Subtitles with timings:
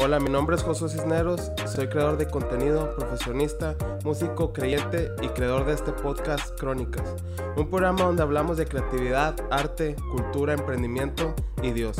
[0.00, 3.74] Hola, mi nombre es Josué Cisneros, soy creador de contenido, profesionista,
[4.04, 7.16] músico, creyente y creador de este podcast Crónicas,
[7.56, 11.96] un programa donde hablamos de creatividad, arte, cultura, emprendimiento y Dios.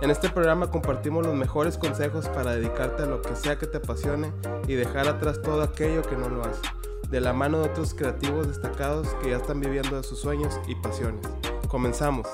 [0.00, 3.76] En este programa compartimos los mejores consejos para dedicarte a lo que sea que te
[3.76, 4.32] apasione
[4.66, 6.62] y dejar atrás todo aquello que no lo hace,
[7.10, 10.76] de la mano de otros creativos destacados que ya están viviendo de sus sueños y
[10.76, 11.26] pasiones.
[11.68, 12.26] Comenzamos.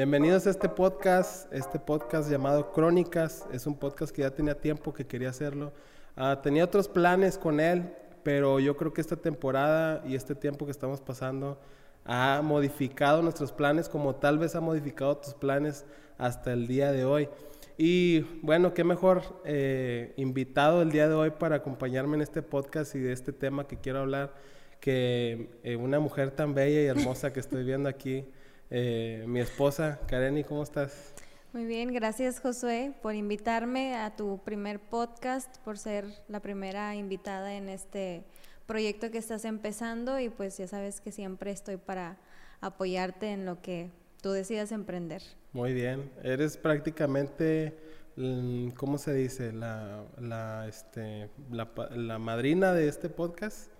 [0.00, 3.44] Bienvenidos a este podcast, este podcast llamado Crónicas.
[3.52, 5.74] Es un podcast que ya tenía tiempo que quería hacerlo.
[6.16, 7.92] Ah, tenía otros planes con él,
[8.22, 11.60] pero yo creo que esta temporada y este tiempo que estamos pasando
[12.06, 15.84] ha modificado nuestros planes como tal vez ha modificado tus planes
[16.16, 17.28] hasta el día de hoy.
[17.76, 22.94] Y bueno, qué mejor eh, invitado el día de hoy para acompañarme en este podcast
[22.94, 24.32] y de este tema que quiero hablar
[24.80, 28.24] que eh, una mujer tan bella y hermosa que estoy viendo aquí.
[28.72, 31.12] Eh, mi esposa, Kareni, ¿cómo estás?
[31.52, 37.54] Muy bien, gracias Josué por invitarme a tu primer podcast, por ser la primera invitada
[37.54, 38.22] en este
[38.66, 42.16] proyecto que estás empezando y pues ya sabes que siempre estoy para
[42.60, 43.90] apoyarte en lo que
[44.22, 45.22] tú decidas emprender.
[45.52, 47.76] Muy bien, eres prácticamente,
[48.14, 49.52] mm, ¿cómo se dice?
[49.52, 53.72] La, la, este, la, la madrina de este podcast,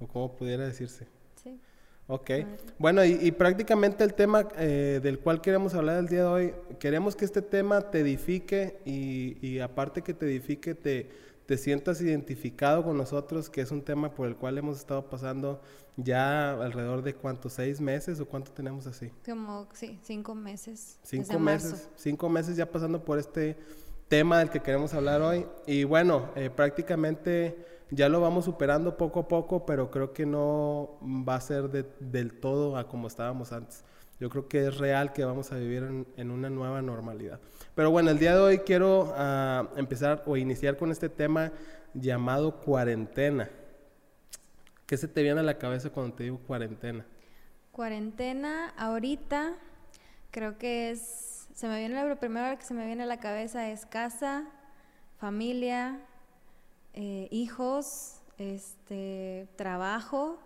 [0.00, 1.17] o cómo pudiera decirse.
[2.10, 2.30] Ok,
[2.78, 7.14] bueno, y, prácticamente el tema eh, del cual queremos hablar el día de hoy, queremos
[7.14, 11.10] que este tema te edifique y, aparte que te edifique, te,
[11.44, 15.60] te, sientas identificado con nosotros, que es un tema por el cual hemos estado pasando
[15.98, 19.10] ya alrededor de cuántos, seis meses o cuánto tenemos así.
[19.26, 20.98] Como, sí, cinco meses.
[21.02, 23.58] Cinco meses, cinco meses ya pasando por este
[24.08, 25.46] tema del que queremos hablar hoy.
[25.66, 30.98] Y bueno, eh, prácticamente ya lo vamos superando poco a poco, pero creo que no
[31.02, 33.84] va a ser del todo a como estábamos antes.
[34.20, 37.40] Yo creo que es real que vamos a vivir en, una nueva normalidad.
[37.74, 41.52] Pero bueno, el día de hoy quiero ah, empezar o iniciar con este tema
[41.94, 43.48] llamado cuarentena.
[44.86, 47.06] ¿Qué se te viene a la cabeza cuando te digo cuarentena?
[47.70, 49.54] Cuarentena, ahorita
[50.32, 53.70] creo que es, se me viene, lo primero que se me viene a la cabeza
[53.70, 54.46] es casa,
[55.18, 56.00] familia,
[56.94, 60.38] eh, hijos, este, trabajo,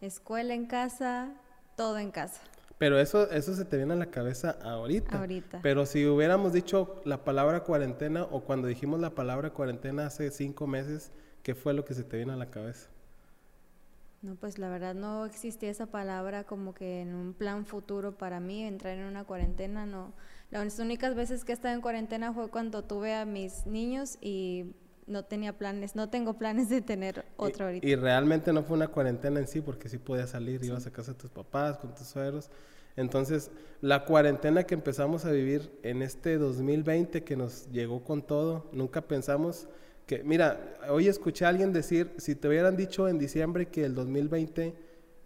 [0.00, 1.32] escuela en casa,
[1.76, 2.40] todo en casa.
[2.78, 5.18] Pero eso, eso se te viene a la cabeza ahorita.
[5.18, 5.60] Ahorita.
[5.62, 10.66] Pero si hubiéramos dicho la palabra cuarentena o cuando dijimos la palabra cuarentena hace cinco
[10.66, 11.10] meses,
[11.42, 12.90] ¿qué fue lo que se te viene a la cabeza?
[14.20, 18.40] No, pues la verdad no existía esa palabra como que en un plan futuro para
[18.40, 20.12] mí, entrar en una cuarentena, no.
[20.50, 24.74] Las únicas veces que he estado en cuarentena fue cuando tuve a mis niños y
[25.06, 27.86] no tenía planes, no tengo planes de tener otro ahorita.
[27.86, 31.12] Y realmente no fue una cuarentena en sí, porque sí podías salir, ibas a casa
[31.12, 32.50] de tus papás, con tus suegros.
[32.96, 33.50] Entonces,
[33.80, 39.02] la cuarentena que empezamos a vivir en este 2020 que nos llegó con todo, nunca
[39.02, 39.68] pensamos
[40.06, 43.94] que, mira, hoy escuché a alguien decir, si te hubieran dicho en diciembre que el
[43.94, 44.74] 2020,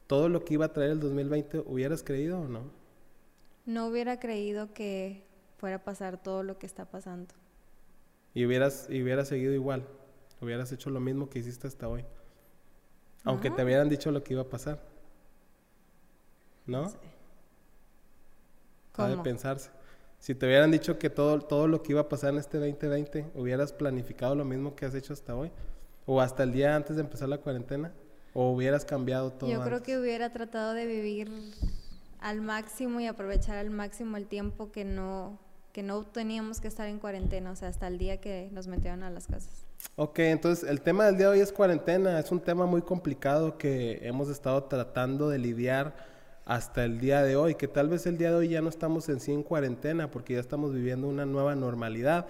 [0.06, 2.70] todo lo que iba a traer el 2020, ¿hubieras creído o no?
[3.66, 5.22] No hubiera creído que
[5.58, 7.34] fuera a pasar todo lo que está pasando
[8.34, 9.86] y hubieras, y hubieras seguido igual,
[10.40, 12.04] hubieras hecho lo mismo que hiciste hasta hoy.
[13.24, 14.80] Aunque te hubieran dicho lo que iba a pasar.
[16.66, 16.88] ¿No?
[16.88, 16.96] Sí.
[18.96, 19.70] de pensarse.
[20.18, 23.30] Si te hubieran dicho que todo, todo lo que iba a pasar en este 2020,
[23.34, 25.50] hubieras planificado lo mismo que has hecho hasta hoy.
[26.06, 27.92] O hasta el día antes de empezar la cuarentena.
[28.34, 29.50] O hubieras cambiado todo.
[29.50, 31.30] Yo creo que hubiera tratado de vivir
[32.20, 35.38] al máximo y aprovechar al máximo el tiempo que no
[35.72, 39.02] que no teníamos que estar en cuarentena, o sea, hasta el día que nos metieron
[39.02, 39.66] a las casas.
[39.96, 43.56] Ok, entonces el tema del día de hoy es cuarentena, es un tema muy complicado
[43.56, 45.94] que hemos estado tratando de lidiar
[46.44, 49.08] hasta el día de hoy, que tal vez el día de hoy ya no estamos
[49.08, 52.26] en sí en cuarentena porque ya estamos viviendo una nueva normalidad,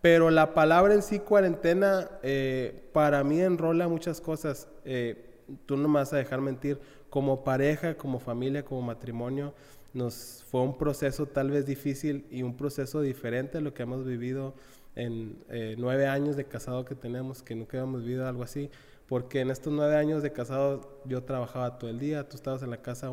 [0.00, 5.88] pero la palabra en sí cuarentena eh, para mí enrola muchas cosas, eh, tú no
[5.88, 6.78] me vas a dejar mentir,
[7.10, 9.54] como pareja, como familia, como matrimonio,
[9.96, 14.04] nos fue un proceso tal vez difícil y un proceso diferente a lo que hemos
[14.04, 14.54] vivido
[14.94, 18.70] en eh, nueve años de casado que tenemos, que nunca habíamos vivido algo así,
[19.08, 22.70] porque en estos nueve años de casado yo trabajaba todo el día, tú estabas en
[22.70, 23.10] la casa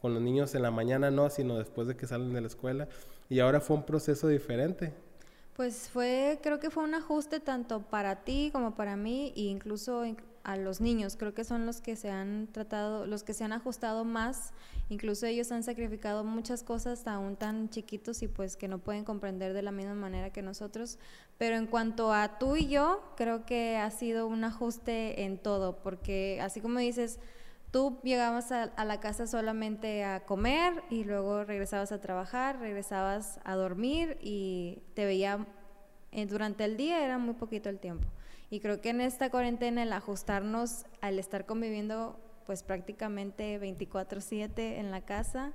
[0.00, 2.88] con los niños en la mañana, no, sino después de que salen de la escuela,
[3.28, 4.92] y ahora fue un proceso diferente.
[5.56, 10.04] Pues fue, creo que fue un ajuste tanto para ti como para mí, e incluso
[10.44, 11.16] a los niños.
[11.16, 14.52] Creo que son los que se han tratado, los que se han ajustado más.
[14.88, 19.52] Incluso ellos han sacrificado muchas cosas aún tan chiquitos y pues que no pueden comprender
[19.52, 20.98] de la misma manera que nosotros.
[21.38, 25.82] Pero en cuanto a tú y yo, creo que ha sido un ajuste en todo,
[25.82, 27.18] porque así como dices,
[27.70, 33.54] tú llegabas a, la casa solamente a comer y luego regresabas a trabajar, regresabas a
[33.54, 35.46] dormir y te veía
[36.12, 38.06] eh, durante el día era muy poquito el tiempo.
[38.50, 44.90] Y creo que en esta cuarentena el ajustarnos al estar conviviendo pues prácticamente 24/7 en
[44.90, 45.52] la casa,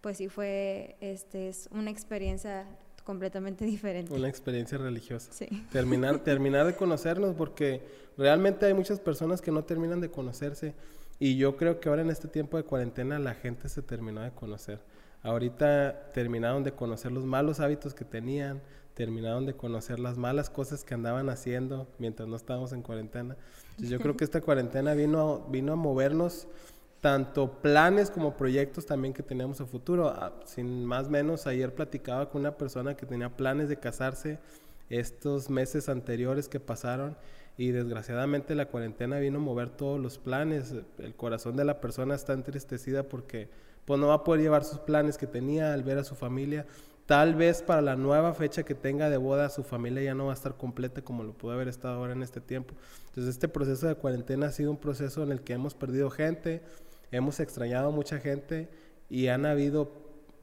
[0.00, 2.66] pues sí fue este, es una experiencia
[3.04, 4.12] completamente diferente.
[4.12, 5.32] Una experiencia religiosa.
[5.32, 5.46] Sí.
[5.70, 7.82] Terminar, terminar de conocernos porque
[8.18, 10.74] realmente hay muchas personas que no terminan de conocerse
[11.20, 14.32] y yo creo que ahora en este tiempo de cuarentena la gente se terminó de
[14.32, 14.80] conocer.
[15.24, 18.60] Ahorita terminaron de conocer los malos hábitos que tenían,
[18.92, 23.34] terminaron de conocer las malas cosas que andaban haciendo mientras no estábamos en cuarentena.
[23.70, 26.46] Entonces yo creo que esta cuarentena vino, vino a movernos
[27.00, 30.08] tanto planes como proyectos también que teníamos a futuro.
[30.08, 34.38] Ah, sin más menos, ayer platicaba con una persona que tenía planes de casarse
[34.90, 37.16] estos meses anteriores que pasaron
[37.56, 40.74] y desgraciadamente la cuarentena vino a mover todos los planes.
[40.98, 43.48] El corazón de la persona está entristecida porque
[43.84, 46.66] pues no va a poder llevar sus planes que tenía al ver a su familia.
[47.06, 50.32] Tal vez para la nueva fecha que tenga de boda su familia ya no va
[50.32, 52.74] a estar completa como lo pudo haber estado ahora en este tiempo.
[53.08, 56.62] Entonces este proceso de cuarentena ha sido un proceso en el que hemos perdido gente,
[57.10, 58.70] hemos extrañado a mucha gente
[59.10, 59.92] y han habido,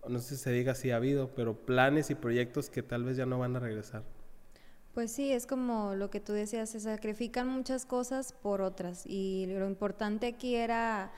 [0.08, 3.18] no sé si se diga si ha habido, pero planes y proyectos que tal vez
[3.18, 4.04] ya no van a regresar.
[4.94, 9.48] Pues sí, es como lo que tú decías, se sacrifican muchas cosas por otras y
[9.48, 11.12] lo importante aquí era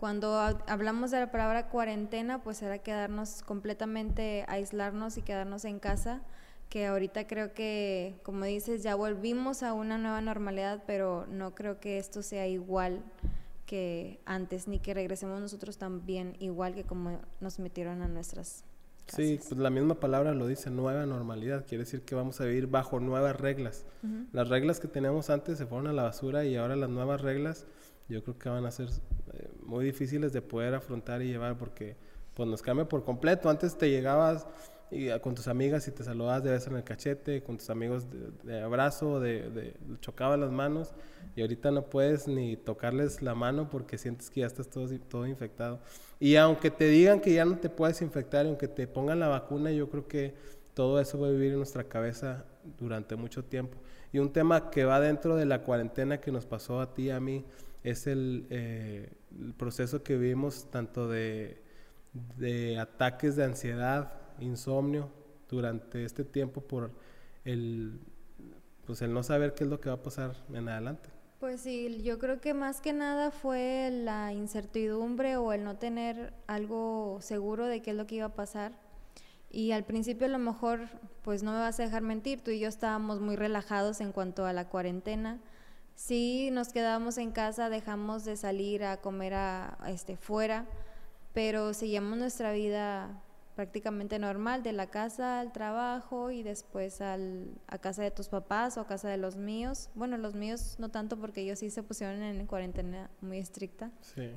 [0.00, 0.34] cuando
[0.66, 6.22] hablamos de la palabra cuarentena, pues era quedarnos completamente, aislarnos y quedarnos en casa,
[6.70, 11.80] que ahorita creo que, como dices, ya volvimos a una nueva normalidad, pero no creo
[11.80, 13.04] que esto sea igual
[13.66, 18.64] que antes, ni que regresemos nosotros también igual que como nos metieron a nuestras.
[19.06, 22.68] Sí, pues la misma palabra lo dice, nueva normalidad, quiere decir que vamos a vivir
[22.68, 23.84] bajo nuevas reglas.
[24.32, 27.66] Las reglas que teníamos antes se fueron a la basura y ahora las nuevas reglas
[28.10, 28.88] yo creo que van a ser
[29.32, 31.96] eh, muy difíciles de poder afrontar y llevar porque
[32.34, 33.48] pues nos cambia por completo.
[33.48, 34.46] Antes te llegabas
[34.90, 37.70] y, ah, con tus amigas y te saludabas de vez en el cachete, con tus
[37.70, 38.06] amigos
[38.42, 40.94] de, abrazo, de, de chocaban las manos
[41.36, 45.26] y ahorita no puedes ni tocarles la mano porque sientes que ya estás todo, todo
[45.26, 45.78] infectado.
[46.18, 49.70] Y aunque te digan que ya no te puedes infectar, aunque te pongan la vacuna,
[49.70, 50.34] yo creo que
[50.74, 52.44] todo eso va a vivir en nuestra cabeza
[52.78, 53.78] durante mucho tiempo.
[54.12, 57.10] Y un tema que va dentro de la cuarentena que nos pasó a ti y
[57.10, 57.44] a mí,
[57.82, 61.62] es eh, el, proceso que vivimos tanto de,
[62.36, 65.10] de, ataques de ansiedad, insomnio
[65.48, 66.92] durante este tiempo por
[67.44, 68.00] el,
[68.86, 71.10] pues el no saber qué es lo que va a pasar en adelante.
[71.38, 76.34] Pues sí, yo creo que más que nada fue la incertidumbre o el no tener
[76.46, 78.72] algo seguro de qué es lo que iba a pasar.
[79.48, 80.80] Y al principio a lo mejor,
[81.22, 84.44] pues no me vas a dejar mentir, tú y yo estábamos muy relajados en cuanto
[84.44, 85.40] a la cuarentena
[86.00, 90.64] Sí, nos quedábamos en casa, dejamos de salir a comer a, este, fuera,
[91.34, 93.22] pero seguíamos nuestra vida
[93.54, 98.78] prácticamente normal, de la casa al trabajo y después al, a casa de tus papás
[98.78, 99.90] o a casa de los míos.
[99.94, 103.90] Bueno, los míos no tanto porque ellos sí se pusieron en cuarentena muy estricta.
[104.00, 104.30] Sí.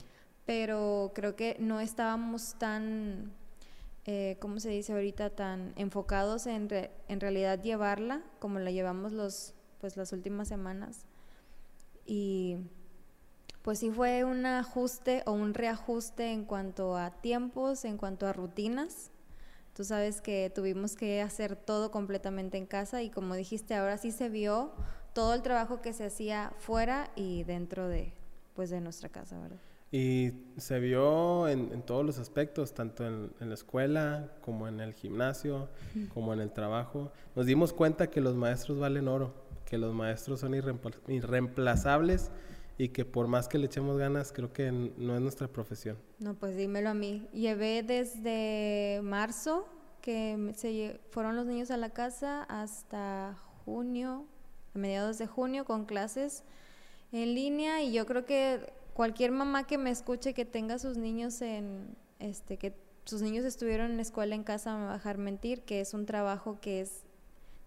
[0.45, 3.31] Pero creo que no estábamos tan,
[4.04, 5.30] eh, ¿cómo se dice ahorita?
[5.30, 6.68] Tan enfocados en,
[7.07, 11.06] en realidad llevarla como la llevamos los, pues, las últimas semanas.
[12.05, 12.57] Y
[13.63, 18.33] pues sí fue un ajuste o un reajuste en cuanto a tiempos, en cuanto a
[18.33, 19.11] rutinas.
[19.73, 24.11] Tú sabes que tuvimos que hacer todo completamente en casa y como dijiste, ahora sí
[24.11, 24.71] se vio
[25.13, 28.13] todo el trabajo que se hacía fuera y dentro de,
[28.54, 29.59] pues, de nuestra casa, ¿verdad?
[29.92, 35.69] Y se vio en, todos los aspectos, tanto en, la escuela como en el gimnasio,
[36.16, 37.11] como en el trabajo.
[37.35, 40.53] Nos dimos cuenta que los maestros valen oro que los maestros son
[41.07, 42.31] irreemplazables
[42.77, 45.97] y que por más que le echemos ganas, creo que no es nuestra profesión.
[46.19, 47.27] No, pues dímelo a mí.
[47.31, 49.67] Llevé desde marzo,
[50.01, 54.25] que se fueron los niños a la casa, hasta junio,
[54.75, 56.43] a mediados de junio, con clases
[57.11, 57.83] en línea.
[57.83, 62.57] Y yo creo que cualquier mamá que me escuche que tenga sus niños en, este,
[62.57, 65.93] que sus niños estuvieron en escuela en casa, me va a dejar mentir, que es
[65.93, 67.03] un trabajo que es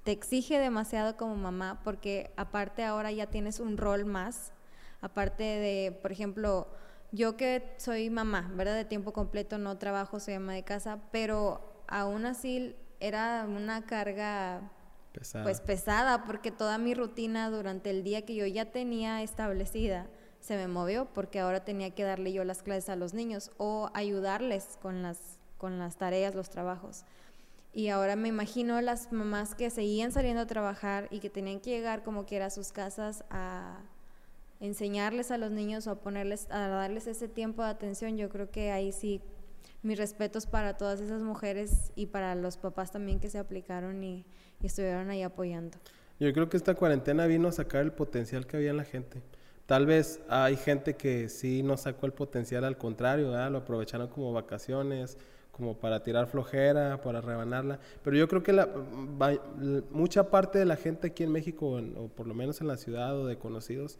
[0.06, 4.52] te exige demasiado como mamá porque aparte ahora ya tienes un rol más,
[5.00, 6.68] aparte de, por ejemplo,
[7.10, 8.76] yo que soy mamá, ¿verdad?
[8.76, 14.70] De tiempo completo, no trabajo, soy ama de casa, pero aún así era una carga
[15.12, 15.42] pesada.
[15.42, 20.06] pues pesada porque toda mi rutina durante el día que yo ya tenía establecida
[20.38, 23.90] se me movió porque ahora tenía que darle yo las clases a los niños o
[23.92, 27.04] ayudarles con las con las tareas, los trabajos.
[27.76, 31.68] Y ahora me imagino las mamás que seguían saliendo a trabajar y que tenían que
[31.68, 33.83] llegar como quiera a sus casas a
[34.61, 38.16] enseñarles a los niños o a ponerles, a darles ese tiempo de atención.
[38.16, 39.21] Yo creo que ahí sí
[39.83, 44.25] mis respetos para todas esas mujeres y para los papás también que se aplicaron y,
[44.62, 45.76] estuvieron ahí apoyando.
[46.18, 49.21] Yo creo que esta cuarentena vino a sacar el potencial que había en la gente.
[49.66, 54.33] Tal vez hay gente que sí no sacó el potencial, al contrario, lo aprovecharon como
[54.33, 55.18] vacaciones,
[55.56, 57.80] como para tirar flojera, para rebanarla.
[58.04, 58.68] Pero yo creo que la,
[59.90, 63.18] mucha parte de la gente aquí en México, o por lo menos en la ciudad
[63.18, 63.98] o de conocidos,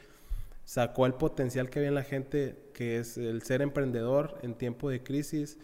[0.67, 4.91] sacó el potencial que había en la gente, que es el ser emprendedor en tiempo
[4.91, 5.57] de crisis,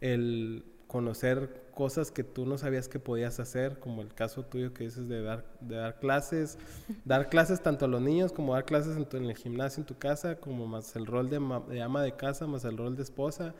[0.00, 4.84] el conocer cosas que tú no sabías que podías hacer, como el caso tuyo que
[4.84, 6.58] dices de dar, de dar clases,
[7.04, 9.98] dar clases tanto a los niños como dar clases en, en el gimnasio en tu
[9.98, 13.52] casa, como más el rol de, ama de casa, más el rol de esposa,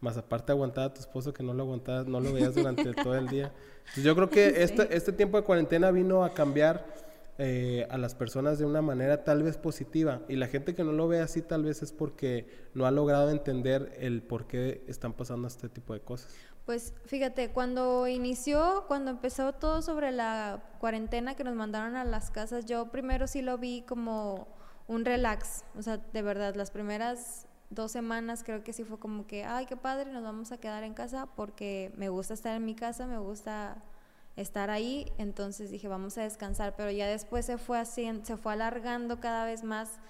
[0.00, 3.16] más aparte aguantar a tu esposo que no lo aguantabas, no lo veías durante todo
[3.16, 3.52] el día.
[3.96, 6.86] yo creo que este, este tiempo de cuarentena vino a cambiar
[7.36, 10.92] eh, a las personas de una manera tal vez positiva y la gente que no
[10.92, 15.14] lo ve así tal vez es porque no ha logrado entender el por qué están
[15.14, 16.32] pasando este tipo de cosas.
[16.64, 22.30] Pues fíjate, cuando inició, cuando empezó todo sobre la cuarentena que nos mandaron a las
[22.30, 24.46] casas, yo primero sí lo vi como
[24.86, 29.26] un relax, o sea, de verdad, las primeras dos semanas creo que sí fue como
[29.26, 32.64] que, ay, qué padre, nos vamos a quedar en casa porque me gusta estar en
[32.64, 33.82] mi casa, me gusta
[34.36, 38.52] estar ahí, entonces dije, vamos a descansar, pero ya después se fue así, se fue
[38.52, 40.00] alargando cada vez más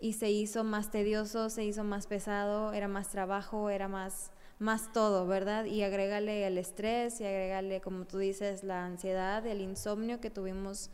[0.00, 4.92] y se hizo más tedioso, se hizo más pesado, era más trabajo, era más más
[4.92, 5.64] todo, ¿verdad?
[5.64, 10.90] Y agrégale el estrés y agrégale, como tú dices, la ansiedad, el insomnio que tuvimos,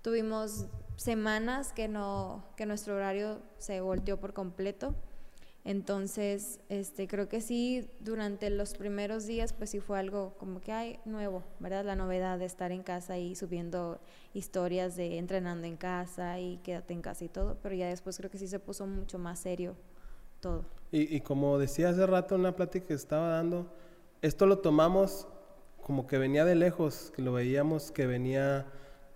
[0.00, 0.66] tuvimos
[0.96, 4.94] semanas que no, que nuestro horario se volteó por completo.
[5.64, 10.72] Entonces, este, creo que sí, durante los primeros días, pues sí fue algo como que
[10.72, 11.84] hay nuevo, ¿verdad?
[11.84, 14.00] La novedad de estar en casa y subiendo
[14.34, 18.30] historias de entrenando en casa y quédate en casa y todo, pero ya después creo
[18.30, 19.76] que sí se puso mucho más serio
[20.40, 20.64] todo.
[20.90, 23.72] Y, y como decía hace rato en una plática que estaba dando,
[24.20, 25.28] esto lo tomamos
[25.82, 28.66] como que venía de lejos, que lo veíamos que venía,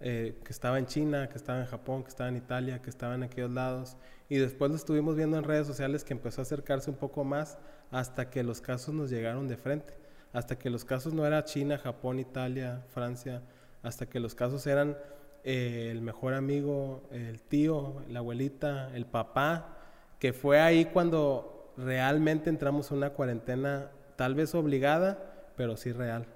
[0.01, 3.15] eh, que estaba en China, que estaba en Japón, que estaba en Italia, que estaba
[3.15, 3.97] en aquellos lados.
[4.29, 7.59] Y después lo estuvimos viendo en redes sociales que empezó a acercarse un poco más
[7.91, 9.95] hasta que los casos nos llegaron de frente.
[10.33, 13.43] Hasta que los casos no era China, Japón, Italia, Francia,
[13.83, 14.99] hasta que los casos eran
[15.45, 19.79] eh, el mejor amigo, el tío, la abuelita, el papá,
[20.19, 26.27] que fue ahí cuando realmente entramos en una cuarentena tal vez obligada, pero sí real.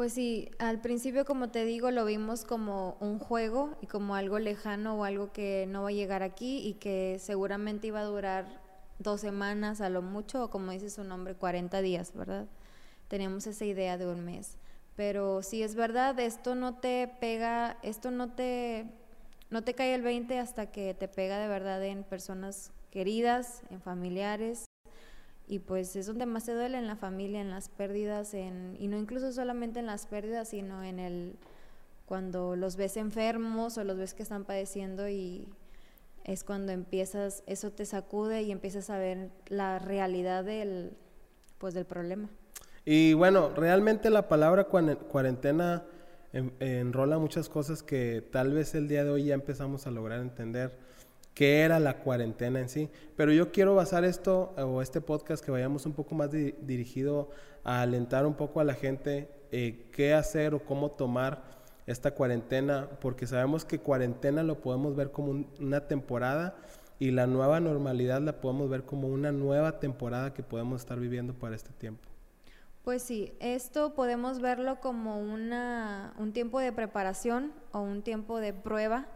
[0.00, 4.38] Pues sí, al principio como te digo lo vimos como un juego y como algo
[4.38, 8.46] lejano o algo que no va a llegar aquí y que seguramente iba a durar
[8.98, 12.46] dos semanas a lo mucho o como dice su nombre, 40 días, ¿verdad?
[13.08, 14.56] Teníamos esa idea de un mes.
[14.96, 18.86] Pero si es verdad, esto no te pega, esto no te
[19.50, 23.82] no te cae el 20 hasta que te pega de verdad en personas queridas, en
[23.82, 24.69] familiares.
[25.50, 28.86] Y pues es donde más te duele en la familia, en las pérdidas, en, y
[28.86, 31.34] no incluso solamente en las pérdidas, sino en el
[32.06, 35.48] cuando los ves enfermos o los ves que están padeciendo y
[36.22, 40.92] es cuando empiezas, eso te sacude y empiezas a ver la realidad del,
[41.58, 42.28] pues del problema.
[42.84, 45.82] Y bueno, realmente la palabra cuarentena
[46.32, 50.78] enrola muchas cosas que tal vez el día de hoy ya empezamos a lograr entender
[51.34, 52.90] qué era la cuarentena en sí.
[53.16, 57.30] Pero yo quiero basar esto o este podcast que vayamos un poco más dirigido
[57.64, 61.42] a alentar un poco a la gente eh, qué hacer o cómo tomar
[61.86, 66.54] esta cuarentena, porque sabemos que cuarentena lo podemos ver como una temporada
[67.00, 71.34] y la nueva normalidad la podemos ver como una nueva temporada que podemos estar viviendo
[71.34, 72.06] para este tiempo.
[72.84, 78.52] Pues sí, esto podemos verlo como una, un tiempo de preparación o un tiempo de
[78.52, 79.06] prueba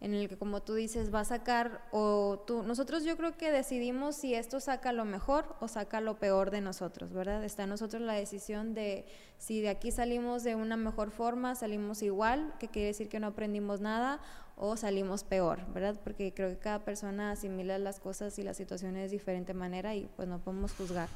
[0.00, 3.50] en el que como tú dices va a sacar o tú nosotros yo creo que
[3.50, 7.44] decidimos si esto saca lo mejor o saca lo peor de nosotros, ¿verdad?
[7.44, 9.06] Está en nosotros la decisión de
[9.38, 13.28] si de aquí salimos de una mejor forma, salimos igual, que quiere decir que no
[13.28, 14.20] aprendimos nada
[14.56, 15.98] o salimos peor, ¿verdad?
[16.02, 20.08] Porque creo que cada persona asimila las cosas y las situaciones de diferente manera y
[20.16, 21.08] pues no podemos juzgar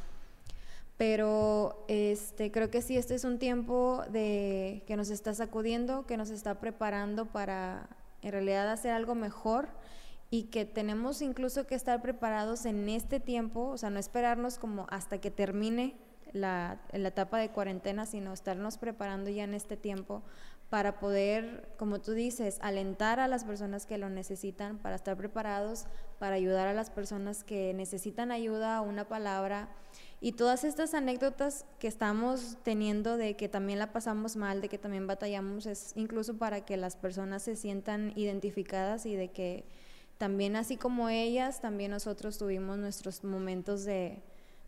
[0.98, 6.16] pero este, creo que sí, este es un tiempo de, que nos está sacudiendo, que
[6.16, 7.88] nos está preparando para
[8.22, 9.68] en realidad hacer algo mejor
[10.30, 14.86] y que tenemos incluso que estar preparados en este tiempo, o sea, no esperarnos como
[14.88, 15.94] hasta que termine
[16.32, 20.22] la, la etapa de cuarentena, sino estarnos preparando ya en este tiempo
[20.72, 25.84] para poder, como tú dices, alentar a las personas que lo necesitan, para estar preparados,
[26.18, 29.68] para ayudar a las personas que necesitan ayuda, una palabra,
[30.22, 34.78] y todas estas anécdotas que estamos teniendo de que también la pasamos mal, de que
[34.78, 39.66] también batallamos, es incluso para que las personas se sientan identificadas y de que
[40.16, 44.22] también así como ellas, también nosotros tuvimos nuestros momentos de,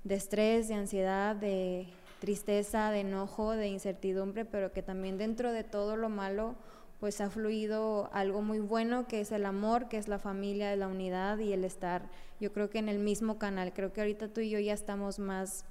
[0.07, 1.89] estrés, de ansiedad, de
[2.25, 6.55] tristeza, de enojo, de incertidumbre, pero que también dentro de todo lo malo
[6.99, 10.89] pues ha fluido algo muy bueno que es el amor, que es la familia, la
[10.89, 12.09] unidad y el estar,
[12.41, 13.75] yo creo que en el mismo canal.
[13.75, 15.67] Creo que ahorita tú y yo ya estamos más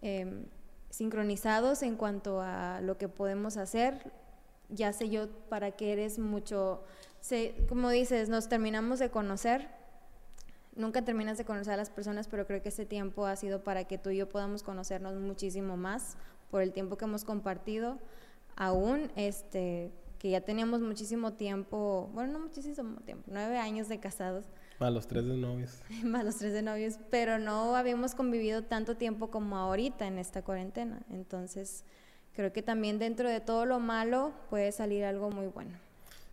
[0.00, 0.46] em,
[0.88, 4.12] sincronizados en cuanto a lo que podemos hacer.
[4.70, 6.84] Ya sé yo para qué eres mucho,
[7.20, 9.68] sé, como dices, nos terminamos de conocer.
[10.74, 13.84] Nunca terminas de conocer a las personas, pero creo que este tiempo ha sido para
[13.84, 16.16] que tú y yo podamos conocernos muchísimo más
[16.50, 17.98] por el tiempo que hemos compartido.
[18.56, 24.44] Aún, este, que ya teníamos muchísimo tiempo, bueno, no muchísimo tiempo, nueve años de casados.
[24.78, 25.82] Más los tres de novios.
[26.04, 30.42] Más los tres de novios, pero no habíamos convivido tanto tiempo como ahorita en esta
[30.42, 31.02] cuarentena.
[31.10, 31.84] Entonces,
[32.34, 35.76] creo que también dentro de todo lo malo puede salir algo muy bueno.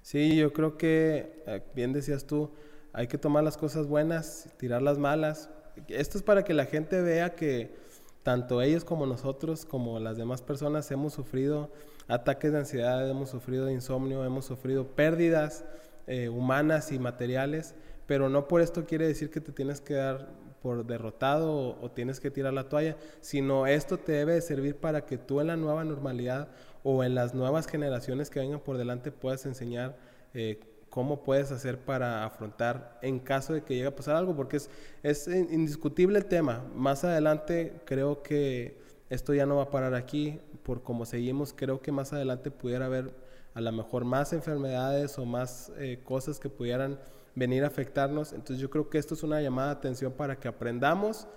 [0.01, 2.51] Sí, yo creo que, eh, bien decías tú,
[2.93, 5.49] hay que tomar las cosas buenas, tirar las malas.
[5.87, 7.75] Esto es para que la gente vea que
[8.23, 11.71] tanto ellos como nosotros, como las demás personas, hemos sufrido
[12.07, 15.63] ataques de ansiedad, hemos sufrido de insomnio, hemos sufrido pérdidas
[16.07, 17.75] eh, humanas y materiales,
[18.07, 20.27] pero no por esto quiere decir que te tienes que dar
[20.61, 25.17] por derrotado o, tienes que tirar la toalla, sino esto te debe servir para que
[25.17, 26.49] tú en la nueva normalidad
[26.83, 29.95] o en las nuevas generaciones que vengan por delante puedas enseñar
[30.33, 34.57] eh, cómo puedes hacer para afrontar en caso de que llegue a pasar algo, porque
[34.57, 34.69] es,
[35.03, 36.63] es indiscutible el tema.
[36.75, 38.77] Más adelante creo que
[39.09, 42.85] esto ya no va a parar aquí, por cómo seguimos, creo que más adelante pudiera
[42.85, 43.13] haber
[43.53, 46.99] a lo mejor más enfermedades o más eh, cosas que pudieran
[47.35, 48.33] venir a afectarnos.
[48.33, 51.27] Entonces yo creo que esto es una llamada de atención para que aprendamos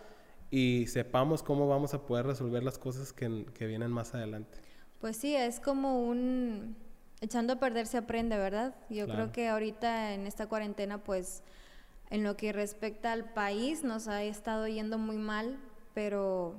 [0.51, 4.59] y sepamos cómo vamos a poder resolver las cosas que, que vienen más adelante.
[5.01, 6.77] Pues sí, es como un
[7.23, 8.75] echando a perder se aprende, ¿verdad?
[8.91, 11.43] Yo creo que ahorita en esta cuarentena, pues
[12.11, 15.57] en lo que respecta al país, nos ha estado yendo muy mal,
[15.95, 16.57] pero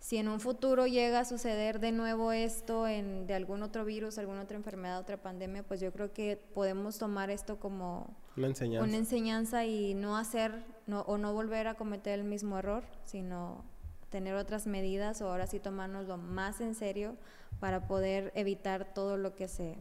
[0.00, 4.18] si en un futuro llega a suceder de nuevo esto en, de algún otro virus,
[4.18, 8.88] alguna otra enfermedad, otra pandemia, pues yo creo que podemos tomar esto como una enseñanza,
[8.88, 13.64] una enseñanza y no hacer no, o no volver a cometer el mismo error, sino
[14.10, 17.16] tener otras medidas o ahora sí tomárnoslo más en serio
[17.60, 19.76] para poder evitar todo lo que se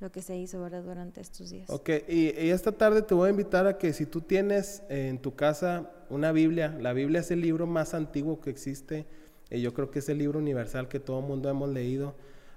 [0.00, 0.82] lo que se hizo ¿verdad?
[0.82, 1.68] durante estos días.
[1.68, 5.34] Ok, y, esta tarde te voy a invitar a que si tú tienes en tu
[5.34, 9.04] casa una Biblia, la Biblia es el libro más antiguo que existe,
[9.50, 12.14] y yo creo que es el libro universal que todo el mundo hemos leído.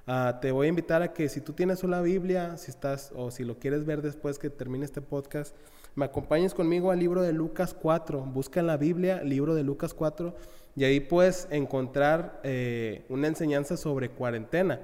[0.08, 3.32] Uh, te voy a invitar a que si tú tienes una Biblia, si estás o
[3.32, 5.56] si lo quieres ver después que termine este podcast,
[5.96, 8.22] me acompañes conmigo al libro de Lucas 4.
[8.22, 10.36] Busca en la Biblia, libro de Lucas 4,
[10.76, 14.80] y ahí puedes encontrar eh, una enseñanza sobre cuarentena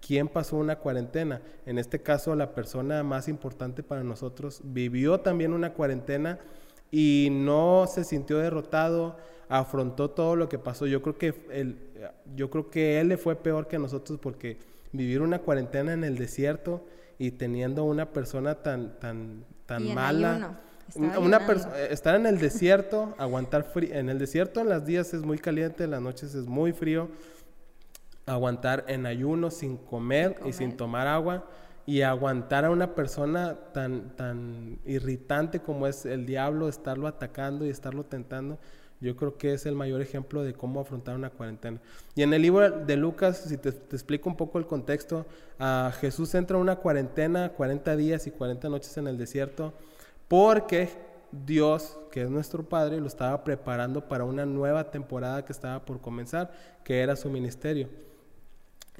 [0.00, 1.40] quién pasó una cuarentena.
[1.66, 6.38] En este caso, la persona más importante para nosotros vivió también una cuarentena
[6.90, 9.16] y no se sintió derrotado,
[9.48, 10.86] afrontó todo lo que pasó.
[10.86, 11.76] Yo creo que él,
[12.36, 14.58] yo creo que él le fue peor que nosotros porque
[14.92, 16.84] vivir una cuarentena en el desierto
[17.18, 20.60] y teniendo una persona tan tan tan mala.
[20.94, 21.38] Una
[21.90, 23.94] estar en el desierto, aguantar frío.
[23.94, 27.10] En el desierto en las días es muy caliente, en las noches es muy frío
[28.24, 31.46] aguantar en ayuno sin comer, y sin tomar agua
[31.88, 37.70] y aguantar a una persona tan, tan irritante como es el diablo, estarlo atacando y
[37.70, 38.58] estarlo tentando,
[39.00, 41.80] yo creo que es el mayor ejemplo de cómo afrontar una cuarentena.
[42.14, 45.26] Y en el libro de Lucas, si te, explico un poco el contexto,
[46.00, 49.72] Jesús entra a una cuarentena, 40 días y 40 noches en el desierto,
[50.26, 50.88] porque
[51.30, 56.00] Dios, que es nuestro Padre, lo estaba preparando para una nueva temporada que estaba por
[56.00, 57.88] comenzar, que era su ministerio.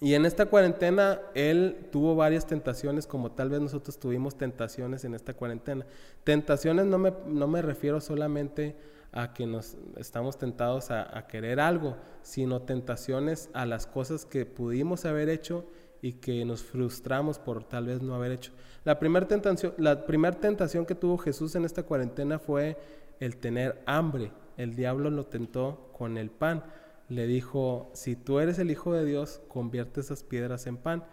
[0.01, 5.15] Y en esta cuarentena él tuvo varias tentaciones, como tal vez nosotros tuvimos tentaciones en
[5.15, 5.85] esta cuarentena.
[6.23, 8.77] Tentaciones no me, no me refiero solamente
[9.13, 15.05] a que nos estamos tentados a, querer algo, sino tentaciones a las cosas que pudimos
[15.05, 15.65] haber hecho
[16.03, 18.53] y que nos frustramos por tal vez no haber hecho.
[18.85, 22.77] La primera tentación, la primera tentación que tuvo Jesús en esta cuarentena fue
[23.21, 24.31] el tener hambre.
[24.57, 26.65] El diablo lo tentó con el pan
[27.09, 31.05] le dijo, si tú eres el Hijo de Dios, convierte esas piedras en pan.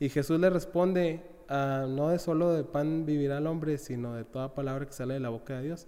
[0.00, 4.24] Y Jesús le responde, ah, no de solo de pan vivirá el hombre, sino de
[4.24, 5.86] toda palabra que sale de la boca de Dios.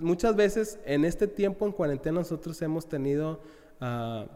[0.00, 3.40] Muchas veces en este tiempo en cuarentena nosotros hemos tenido,
[3.80, 4.26] ah,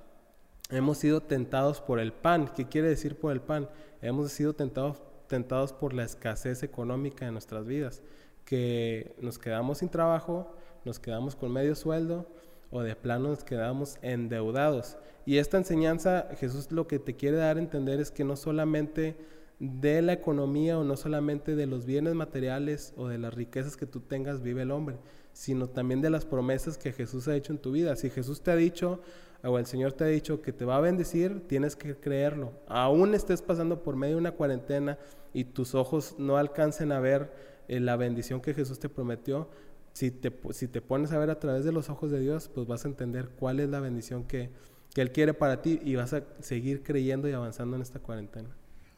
[0.71, 2.51] hemos sido tentados por el pan.
[2.55, 3.69] ¿Qué quiere decir por el pan?
[4.03, 8.03] Hemos sido tentados, tentados por la escasez económica de nuestras vidas,
[8.45, 12.27] que nos quedamos sin trabajo, nos quedamos con medio sueldo,
[12.71, 14.97] o de plano nos quedamos endeudados.
[15.27, 19.17] Y esta enseñanza, Jesús lo que te quiere dar a entender es que no solamente
[19.61, 23.87] de la economía o no solamente de los bienes materiales o de las riquezas que
[23.87, 24.97] tú tengas vive el hombre,
[25.35, 27.95] sino también de las promesas que Jesús ha hecho en tu vida.
[27.97, 29.01] Si Jesús te ha dicho
[29.43, 32.53] o el Señor te ha dicho que te va a bendecir, tienes que creerlo.
[32.67, 34.97] Aún estés pasando por medio de una cuarentena
[35.35, 37.31] y tus ojos no alcancen a ver
[37.69, 39.51] eh, la bendición que Jesús te prometió,
[39.93, 42.67] si te, si te pones a ver a través de los ojos de Dios, pues
[42.67, 44.51] vas a entender cuál es la bendición que,
[44.95, 48.49] que Él quiere para ti y vas a seguir creyendo y avanzando en esta cuarentena.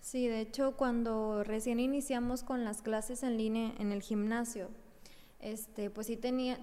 [0.01, 4.69] Sí, de hecho, cuando recién iniciamos con las clases en línea en el gimnasio,
[5.41, 6.59] este, pues sí tenía,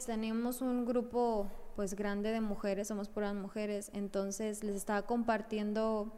[0.61, 6.11] un grupo pues grande de mujeres, somos puras mujeres, entonces les estaba compartiendo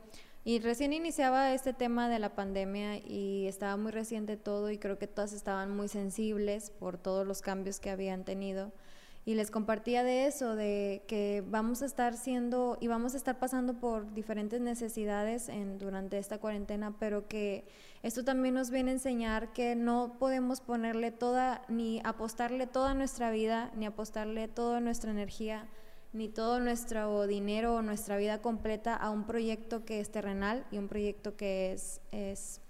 [0.47, 4.99] y recién iniciaba este tema de la pandemia y estaba muy reciente todo y creo
[4.99, 8.71] que todas estaban muy sensibles por todos los cambios que habían tenido.
[9.25, 13.39] Y les compartía de eso, de que vamos a estar siendo y vamos a estar
[13.39, 17.67] pasando por diferentes necesidades en, durante esta cuarentena, pero que
[18.03, 23.31] esto también nos viene a enseñar que no podemos ponerle toda, ni apostarle toda nuestra
[23.31, 25.67] vida, ni apostarle toda nuestra energía,
[26.13, 30.77] ni todo nuestro dinero o nuestra vida completa a un proyecto que es terrenal y
[30.77, 32.61] un proyecto que es, es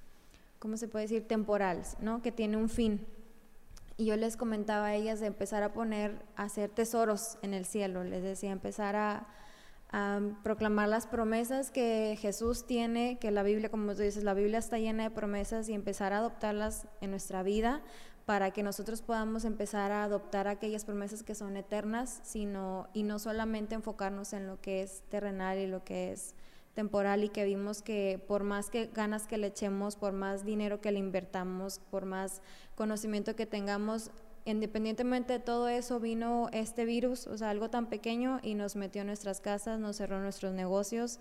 [0.59, 2.21] ¿cómo se puede decir?, temporal, ¿no?
[2.21, 3.05] Que tiene un fin.
[3.97, 7.65] Y yo les comentaba a ellas de empezar a poner, a hacer tesoros en el
[7.65, 8.03] cielo.
[8.03, 9.27] Les decía, empezar a,
[10.43, 14.77] proclamar las promesas que Jesús tiene, que la Biblia, como tú dices, la Biblia está
[14.77, 17.81] llena de promesas y empezar a adoptarlas en nuestra vida
[18.25, 23.19] para que nosotros podamos empezar a adoptar aquellas promesas que son eternas, sino y no
[23.19, 26.35] solamente enfocarnos en lo que es terrenal y lo que es
[26.73, 30.81] temporal y que vimos que por más que ganas que le echemos, por más dinero
[30.81, 32.41] que le invertamos, por más
[32.75, 34.11] conocimiento que tengamos,
[34.45, 39.01] independientemente de todo eso, vino este virus, o sea, algo tan pequeño y nos metió
[39.01, 41.19] en nuestras casas, nos cerró nuestros negocios,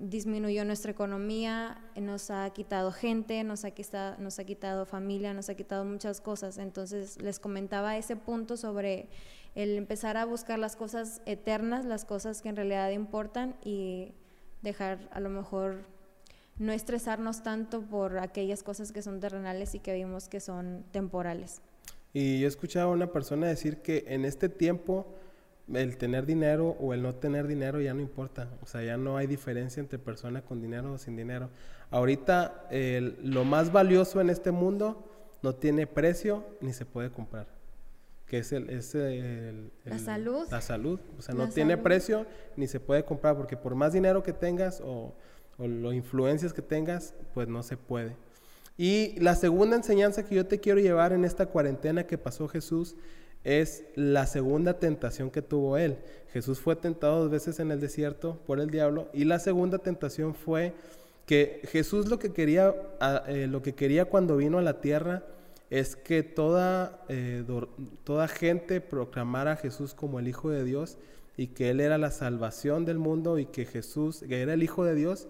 [0.00, 5.48] disminuyó nuestra economía, nos ha quitado gente, nos ha quitado, nos ha quitado familia, nos
[5.48, 6.58] ha quitado muchas cosas.
[6.58, 9.08] Entonces les comentaba ese punto sobre
[9.54, 14.12] el empezar a buscar las cosas eternas, las cosas que en realidad importan y
[14.62, 15.84] dejar a lo mejor
[16.58, 21.62] no estresarnos tanto por aquellas cosas que son terrenales y que vimos que son temporales.
[22.18, 25.06] Y yo he escuchado a una persona decir que en este tiempo
[25.70, 28.48] el tener dinero o el no tener dinero ya no importa.
[28.62, 31.50] O sea, ya no hay diferencia entre persona con dinero o sin dinero.
[31.90, 32.70] Ahorita
[33.22, 35.04] lo más valioso en este mundo
[35.42, 37.48] no tiene precio ni se puede comprar.
[38.24, 38.70] Que es el...
[38.70, 38.94] Es
[39.84, 40.46] la salud.
[40.50, 40.98] La salud.
[41.18, 42.24] O sea, no tiene precio
[42.56, 45.12] ni se puede comprar porque por más dinero que tengas o
[45.58, 48.16] o las influencias que tengas, pues no se puede.
[48.76, 52.94] Y la segunda enseñanza que yo te quiero llevar en esta cuarentena que pasó Jesús
[53.42, 55.98] es la segunda tentación que tuvo él.
[56.32, 60.34] Jesús fue tentado dos veces en el desierto por el diablo y la segunda tentación
[60.34, 60.74] fue
[61.26, 62.74] que Jesús lo que quería,
[63.28, 65.24] eh, lo que quería cuando vino a la tierra
[65.70, 67.44] es que toda, eh,
[68.04, 70.98] toda gente proclamara a Jesús como el Hijo de Dios
[71.36, 74.84] y que Él era la salvación del mundo y que Jesús que era el Hijo
[74.84, 75.28] de Dios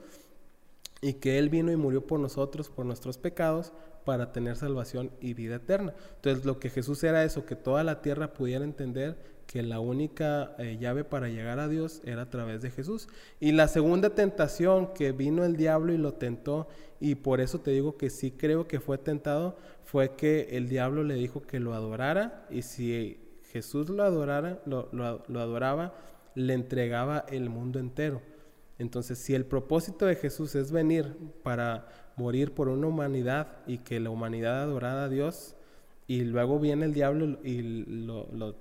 [1.01, 3.73] y que Él vino y murió por nosotros, por nuestros pecados,
[4.05, 5.95] para tener salvación y vida eterna.
[6.17, 10.55] Entonces lo que Jesús era eso, que toda la tierra pudiera entender que la única
[10.59, 13.09] eh, llave para llegar a Dios era a través de Jesús.
[13.41, 16.69] Y la segunda tentación que vino el diablo y lo tentó,
[17.01, 21.05] y por eso te digo que sí creo que fue tentado, fue que el diablo
[21.05, 23.21] le dijo que lo adorara y si
[23.53, 24.89] Jesús lo adorara, lo,
[25.39, 25.95] adoraba,
[26.35, 28.21] le entregaba el mundo entero.
[28.79, 34.01] Entonces, si el propósito de Jesús es venir para morir por una humanidad y que
[34.01, 35.57] la humanidad adorara a Dios,
[36.07, 38.57] y luego viene el diablo y lo,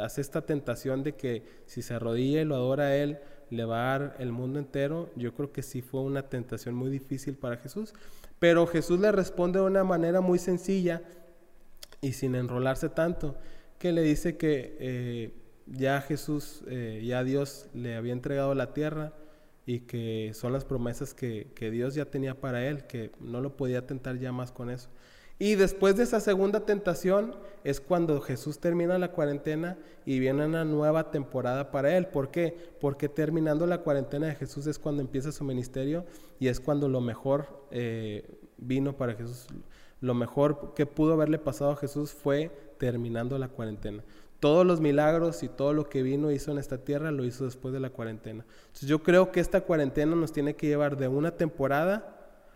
[0.00, 3.18] hace esta tentación de que si se arrodilla y lo adora a Él,
[3.50, 6.90] le va a dar el mundo entero, yo creo que sí fue una tentación muy
[6.90, 7.94] difícil para Jesús.
[8.38, 11.02] Pero Jesús le responde de una manera muy sencilla
[12.00, 13.36] y sin enrolarse tanto
[13.78, 15.32] que le dice que eh,
[15.66, 19.12] ya Jesús, eh, ya Dios le había entregado la tierra
[19.68, 23.54] y que son las promesas que, que, Dios ya tenía para él, que no lo
[23.54, 24.88] podía tentar ya más con eso.
[25.38, 29.76] Y después de esa segunda tentación es cuando Jesús termina la cuarentena
[30.06, 32.06] y viene una nueva temporada para él.
[32.06, 32.56] ¿Por qué?
[32.80, 36.06] Porque terminando la cuarentena de Jesús es cuando empieza su ministerio
[36.40, 39.48] y es cuando lo mejor eh, vino para Jesús.
[40.00, 44.02] Lo mejor que pudo haberle pasado a Jesús fue terminando la cuarentena.
[44.40, 47.74] Todos los milagros y todo lo que vino hizo en esta tierra lo hizo después
[47.74, 48.44] de la cuarentena.
[48.66, 52.14] Entonces yo creo que esta cuarentena nos tiene que llevar de una temporada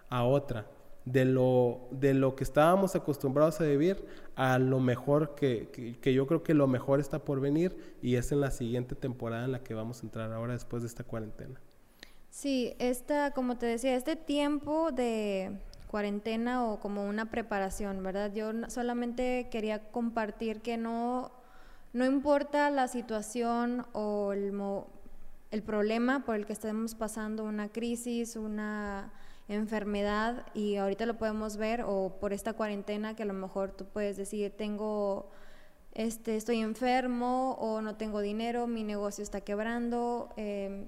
[0.09, 0.67] a otra,
[1.05, 6.27] de lo, de lo que estábamos acostumbrados a vivir a lo mejor que, que, yo
[6.27, 9.65] creo que lo mejor está por venir y es en la siguiente temporada en la
[9.65, 11.61] que vamos a entrar ahora después de esta cuarentena.
[12.31, 15.59] Sí, esta, como te decía, este tiempo de,
[15.93, 18.33] cuarentena o como una preparación, ¿verdad?
[18.33, 21.31] Yo solamente quería compartir que no,
[21.93, 24.53] no importa la situación o el,
[25.51, 29.13] el problema por el que estemos pasando, una crisis, una
[29.49, 33.85] enfermedad, y ahorita lo podemos ver, o por esta cuarentena que a lo mejor tú
[33.85, 35.31] puedes decir, tengo,
[35.93, 40.87] este, estoy enfermo o no tengo dinero, mi negocio está quebrando, em,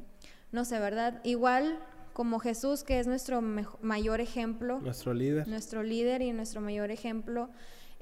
[0.52, 1.20] no sé, ¿verdad?
[1.24, 1.78] Igual
[2.14, 4.80] como Jesús, que es nuestro mayor ejemplo.
[4.80, 5.48] Nuestro líder.
[5.48, 7.50] Nuestro líder y nuestro mayor ejemplo.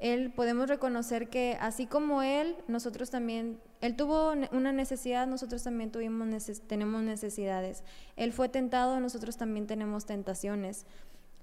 [0.03, 5.93] Él podemos reconocer que así como Él, nosotros también, Él tuvo una necesidad, nosotros también
[5.93, 7.85] tuvimos tenemos necesidades.
[8.17, 10.87] Él fue tentado, nosotros también tenemos tentaciones.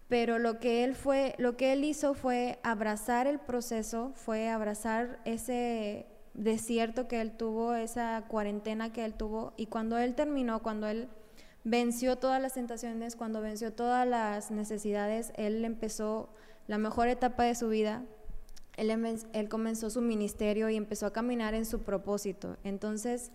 [0.10, 5.22] Pero lo que Él fue, lo que Él hizo fue abrazar el proceso, fue abrazar
[5.24, 9.54] ese desierto que Él tuvo, esa cuarentena que Él tuvo.
[9.56, 11.08] Y cuando Él terminó, cuando Él
[11.64, 16.30] venció todas las tentaciones, cuando venció todas las necesidades, él empezó
[16.68, 18.04] la mejor etapa de su vida.
[18.80, 22.58] Él, él comenzó su ministerio y empezó a caminar en su propósito.
[22.64, 23.32] Entonces,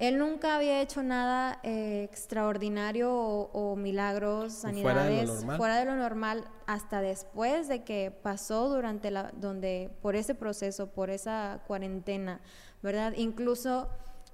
[0.00, 7.02] él nunca había hecho nada eh, extraordinario o, milagros, sanidades fuera de, lo normal hasta
[7.02, 12.40] después de que pasó durante la, donde, por ese proceso, por esa cuarentena,
[12.82, 13.12] ¿verdad?
[13.14, 13.90] Incluso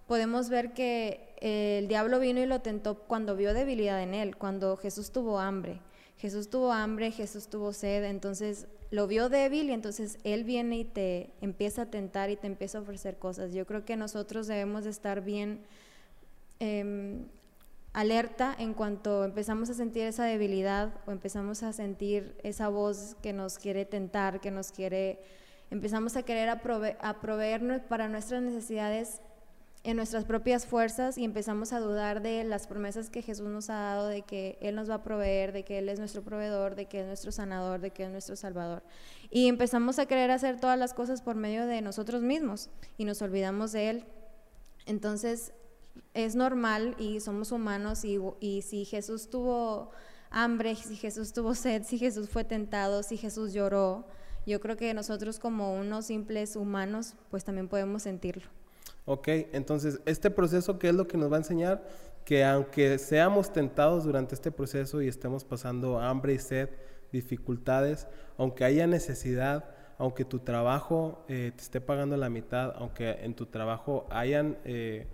[0.07, 4.77] podemos ver que el diablo vino y lo tentó cuando vio debilidad en él, cuando
[4.77, 5.81] Jesús tuvo hambre.
[6.17, 10.85] Jesús tuvo hambre, Jesús tuvo sed, entonces lo vio débil y entonces él viene y
[10.85, 13.53] te empieza a tentar y te empieza a ofrecer cosas.
[13.53, 15.61] Yo creo que nosotros debemos de estar bien
[16.61, 17.27] em,
[17.93, 23.35] alerta en cuanto empezamos a sentir esa debilidad o empezamos a sentir esa voz que
[23.35, 25.21] nos quiere tentar, que nos quiere,
[25.71, 29.21] empezamos a querer a proveernos para nuestras necesidades
[29.87, 33.75] en nuestras propias fuerzas y empezamos a dudar de las promesas que Jesús nos ha
[33.75, 36.87] dado, de que Él nos va a proveer, de que Él es nuestro proveedor, de
[36.87, 38.83] que es nuestro sanador, de que es nuestro salvador.
[39.31, 42.69] Y empezamos a querer hacer todas las cosas por medio de nosotros mismos
[42.99, 44.05] y nos olvidamos de Él.
[44.87, 45.53] Entonces
[46.15, 49.93] es normal y somos humanos y, y si Jesús tuvo
[50.31, 54.09] hambre, si Jesús tuvo sed, si Jesús fue tentado, si Jesús lloró,
[54.47, 58.56] yo creo que nosotros como unos simples humanos pues también podemos sentirlo.
[59.09, 61.87] Ok, entonces este proceso, ¿qué es lo que nos va a enseñar?
[62.25, 66.71] Que aunque seamos tentados durante este proceso y estemos pasando hambre y sed,
[67.13, 73.35] dificultades, aunque haya necesidad, aunque tu trabajo eh, te esté pagando la mitad, aunque en
[73.35, 75.07] tu trabajo hayan eh,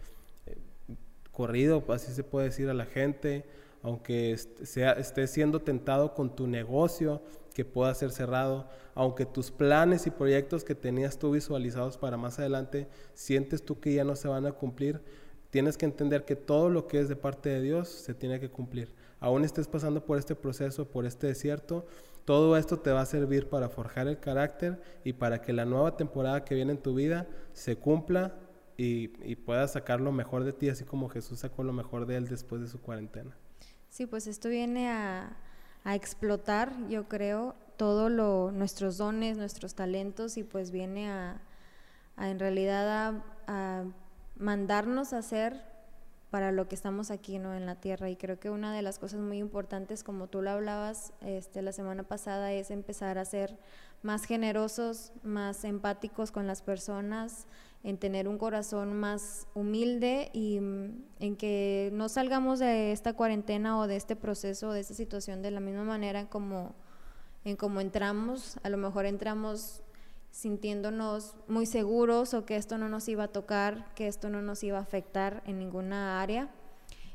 [1.31, 3.45] corrido, así se puede decir a la gente,
[3.83, 10.07] aunque sea, estés siendo tentado con tu negocio, que pueda ser cerrado, aunque tus planes
[10.07, 14.29] y proyectos que tenías tú visualizados para más adelante, sientes tú que ya no se
[14.29, 15.01] van a cumplir,
[15.51, 18.51] tienes que entender que todo lo que es de parte de Dios se tiene que
[18.51, 18.95] cumplir.
[19.21, 21.87] Aún estés pasando por este proceso, por este desierto,
[22.25, 25.97] todo esto te va a servir para forjar el carácter y para que la nueva
[25.97, 28.35] temporada que viene en tu vida se cumpla
[28.77, 32.17] y, y puedas sacar lo mejor de ti, así como Jesús sacó lo mejor de
[32.17, 33.37] él después de su cuarentena.
[33.93, 35.37] Sí, pues esto viene a,
[35.85, 38.11] a explotar, yo creo, todos
[38.55, 41.43] nuestros dones, nuestros talentos y pues viene a,
[42.17, 43.85] en realidad a,
[44.39, 45.63] mandarnos a hacer
[46.31, 47.53] para lo que estamos aquí ¿no?
[47.53, 50.53] en la tierra y creo que una de las cosas muy importantes como tú lo
[50.53, 53.59] hablabas este, la semana pasada es empezar a ser
[54.03, 57.47] más generosos, más empáticos con las personas,
[57.85, 63.79] en tener un corazón más humilde y mm, en que no salgamos de esta cuarentena
[63.79, 66.75] o de este proceso, de esta situación de la misma manera como
[67.45, 69.83] en como entramos, a lo mejor entramos
[70.31, 74.63] sintiéndonos muy seguros o que esto no nos iba a tocar, que esto no nos
[74.63, 76.49] iba a afectar en ninguna área.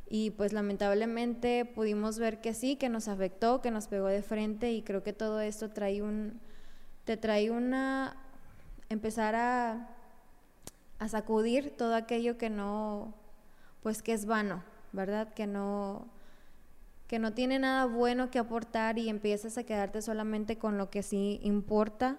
[0.10, 4.72] Y pues lamentablemente pudimos ver que sí, que nos afectó, que nos pegó de frente
[4.72, 6.40] y creo que todo esto trae un,
[7.04, 8.16] te trae una,
[8.90, 9.97] empezar a
[11.00, 13.14] a sacudir todo aquello que no,
[13.82, 15.34] pues que es vano, ¿verdad?
[15.34, 16.08] Que no,
[17.08, 21.04] que no tiene nada bueno que aportar y empiezas a quedarte solamente con lo que
[21.04, 22.18] sí importa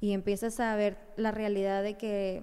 [0.00, 2.42] y empiezas a ver la realidad de que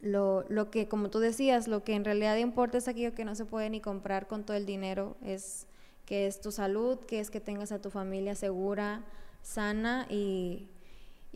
[0.00, 3.34] lo, lo que, como tú decías, lo que en realidad importa es aquello que no
[3.34, 5.66] se puede ni comprar con todo el dinero, es
[6.04, 9.04] que es tu salud, que es que tengas a tu familia segura,
[9.42, 10.68] sana y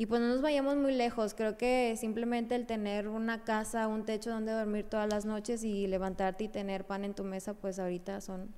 [0.00, 4.06] y pues no nos vayamos muy lejos, creo que simplemente el tener una casa, un
[4.06, 7.78] techo donde dormir todas las noches y levantarte y tener pan en tu mesa, pues
[7.78, 8.48] ahorita son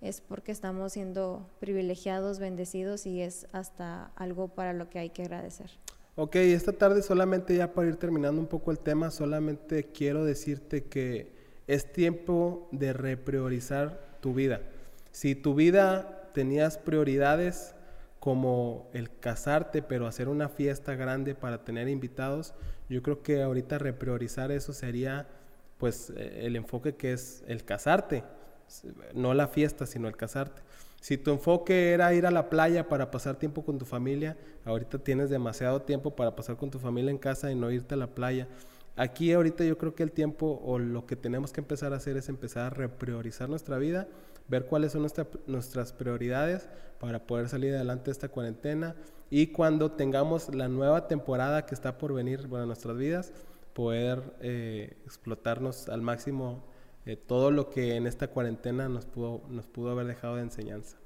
[0.00, 5.22] es porque estamos siendo privilegiados, bendecidos y es hasta algo para lo que hay que
[5.22, 5.70] agradecer.
[6.16, 10.82] Ok, esta tarde solamente ya para ir terminando un poco el tema, solamente quiero decirte
[10.82, 11.30] que
[11.68, 14.60] es tiempo de repriorizar tu vida.
[15.12, 17.76] Si tu vida tenías prioridades
[18.20, 22.54] como el casarte, pero hacer una fiesta grande para tener invitados,
[22.88, 25.26] yo creo que ahorita repriorizar eso sería
[25.78, 28.22] pues eh, el enfoque que es el casarte,
[29.14, 30.62] no la fiesta, sino el casarte.
[31.00, 34.98] Si tu enfoque era ir a la playa para pasar tiempo con tu familia, ahorita
[34.98, 38.08] tienes demasiado tiempo para pasar con tu familia en casa y no irte a la
[38.08, 38.46] playa.
[38.96, 42.16] Aquí ahorita yo creo que el tiempo o lo que tenemos que empezar a hacer
[42.16, 44.08] es empezar a repriorizar nuestra vida,
[44.48, 45.06] ver cuáles son
[45.46, 48.96] nuestras prioridades para poder salir adelante de esta cuarentena
[49.30, 53.32] y cuando tengamos la nueva temporada que está por venir para nuestras vidas,
[53.72, 56.64] poder eh, explotarnos al máximo
[57.06, 60.98] eh, todo lo que en esta cuarentena nos pudo, nos pudo haber dejado de enseñanza.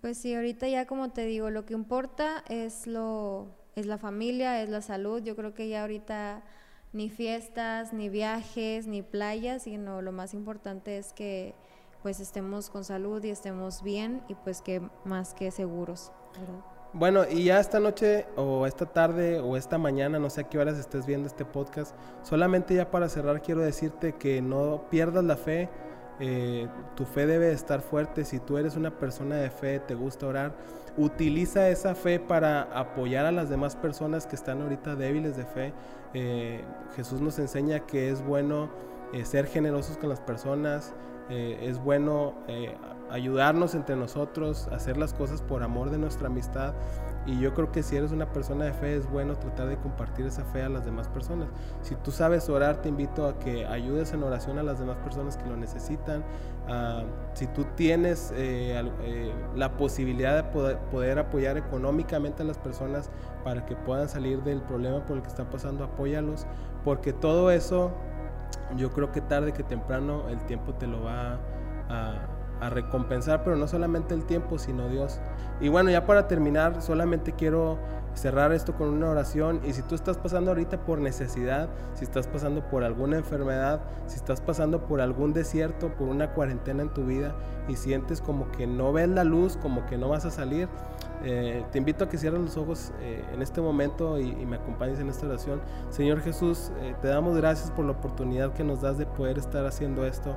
[0.00, 4.62] Pues sí, ahorita ya como te digo, lo que importa es lo es la familia,
[4.62, 5.22] es la salud.
[5.22, 6.42] Yo creo que ya ahorita
[6.92, 11.54] ni fiestas, ni viajes, ni playas, sino lo más importante es que
[12.02, 16.12] pues estemos con salud y estemos bien y pues que más que seguros.
[16.92, 20.58] Bueno, y ya esta noche o esta tarde o esta mañana, no sé a qué
[20.58, 25.36] horas estés viendo este podcast, solamente ya para cerrar quiero decirte que no pierdas la
[25.36, 25.68] fe,
[26.20, 30.26] eh, tu fe debe estar fuerte, si tú eres una persona de fe, te gusta
[30.26, 30.52] orar,
[30.96, 35.72] utiliza esa fe para apoyar a las demás personas que están ahorita débiles de fe.
[36.14, 36.64] Eh,
[36.96, 38.70] Jesús nos enseña que es bueno
[39.12, 40.94] eh, ser generosos con las personas,
[41.30, 42.36] es bueno
[43.10, 46.72] ayudarnos entre nosotros, hacer las cosas por amor de nuestra amistad.
[47.28, 50.24] Y yo creo que si eres una persona de fe es bueno tratar de compartir
[50.24, 51.48] esa fe a las demás personas.
[51.82, 55.36] Si tú sabes orar, te invito a que ayudes en oración a las demás personas
[55.36, 56.24] que lo necesitan.
[56.68, 57.02] Ah,
[57.34, 63.10] si tú tienes eh, eh, la posibilidad de poder, poder, apoyar económicamente a las personas
[63.44, 66.46] para que puedan salir del problema por el que están pasando, apóyalos.
[66.82, 67.92] Porque todo eso,
[68.74, 71.38] yo creo que tarde que temprano el tiempo te lo va
[71.90, 75.20] a a recompensar, pero no solamente el tiempo, sino Dios.
[75.60, 77.78] Y bueno, ya para terminar, solamente quiero
[78.14, 82.26] cerrar esto con una oración y si tú estás pasando ahorita por necesidad, si estás
[82.26, 87.04] pasando por alguna enfermedad, si estás pasando por algún desierto, por una cuarentena en tu
[87.04, 87.34] vida
[87.68, 90.68] y sientes como que no ves la luz, como que no vas a salir,
[91.24, 94.98] eh, te invito a que cierres los ojos eh, en este momento y, me acompañes
[94.98, 95.60] en esta oración.
[95.90, 99.66] Señor Jesús, eh, te damos gracias por la oportunidad que nos das de poder estar
[99.66, 100.34] haciendo esto.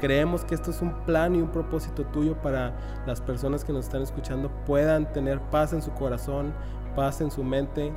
[0.00, 2.72] Creemos que esto es un plan y un propósito tuyo para
[3.06, 6.52] las personas que nos están escuchando puedan tener paz en su corazón,
[6.94, 7.92] paz en su mente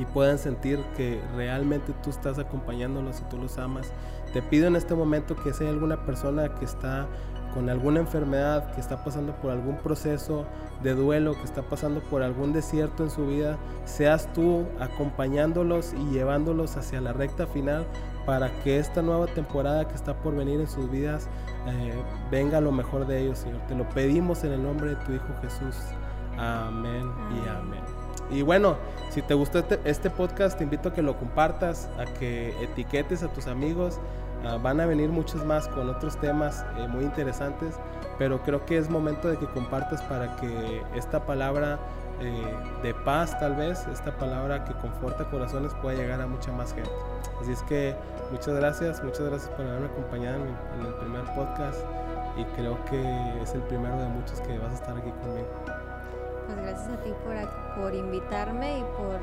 [0.00, 3.92] y puedan sentir que realmente tú estás acompañándolos y tú los amas.
[4.32, 7.06] Te pido en este momento que sea alguna persona que está
[7.54, 10.46] con alguna enfermedad, que está pasando por algún proceso
[10.82, 16.12] de duelo, que está pasando por algún desierto en su vida, seas tú acompañándolos y
[16.12, 17.86] llevándolos hacia la recta final
[18.26, 21.28] para que esta nueva temporada que está por venir en sus vidas
[21.66, 21.92] eh,
[22.30, 23.60] venga lo mejor de ellos, Señor.
[23.68, 25.76] Te lo pedimos en el nombre de tu Hijo Jesús.
[26.38, 27.82] Amén y amén.
[28.30, 28.76] Y bueno,
[29.10, 33.22] si te gustó este, este, podcast, te invito a que lo compartas, a que etiquetes
[33.22, 33.98] a tus amigos.
[34.44, 37.76] Ah, van a venir muchos más con otros temas eh, muy interesantes,
[38.18, 41.78] pero creo que es momento de que compartas para que esta palabra
[42.22, 46.72] eh, de paz tal vez, esta palabra que conforta corazones pueda llegar a mucha más
[46.72, 46.90] gente.
[47.40, 47.96] Así es que
[48.30, 51.80] muchas gracias, muchas gracias por haberme acompañado en, el primer podcast
[52.36, 55.48] y creo que es el primero de muchos que vas a estar aquí conmigo.
[56.46, 59.18] Pues gracias a ti por, por invitarme y por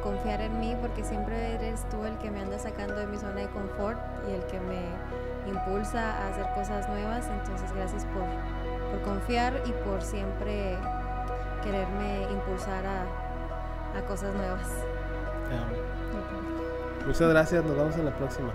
[0.00, 3.34] confiar en mí porque siempre eres tú el que me anda sacando de mi zona
[3.34, 3.98] de confort
[4.28, 4.82] y el que me
[5.50, 7.26] impulsa a hacer cosas nuevas.
[7.26, 10.78] Entonces gracias por, por confiar y por siempre
[11.62, 14.68] quererme impulsar a, a cosas nuevas.
[17.06, 18.52] Muchas gracias, nos vemos en la próxima.